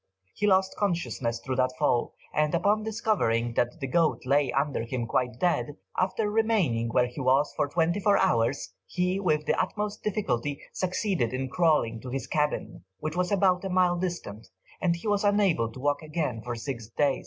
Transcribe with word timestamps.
He 0.33 0.47
lost 0.47 0.75
consciousness 0.79 1.39
through 1.39 1.57
that 1.57 1.73
fall, 1.77 2.15
and 2.33 2.55
upon 2.55 2.81
discovering 2.81 3.53
that 3.53 3.79
the 3.79 3.85
goat 3.85 4.25
lay 4.25 4.51
under 4.51 4.81
him 4.81 5.05
quite 5.05 5.37
dead, 5.37 5.77
after 5.95 6.27
remaining 6.27 6.89
where 6.89 7.05
he 7.05 7.21
was 7.21 7.53
for 7.55 7.67
twenty 7.67 7.99
four 7.99 8.17
hours, 8.17 8.73
he 8.87 9.19
with 9.19 9.45
the 9.45 9.53
utmost 9.61 10.01
difficulty 10.01 10.59
succeeded 10.73 11.33
in 11.33 11.49
crawling 11.49 11.99
to 12.01 12.09
his 12.09 12.25
cabin, 12.25 12.83
which 12.97 13.15
was 13.15 13.31
about 13.31 13.63
a 13.63 13.69
mile 13.69 13.95
distant; 13.95 14.47
and 14.81 14.95
he 14.95 15.07
was 15.07 15.23
unable 15.23 15.71
to 15.71 15.79
walk 15.79 16.01
again 16.01 16.41
for 16.41 16.55
six 16.55 16.87
days. 16.87 17.19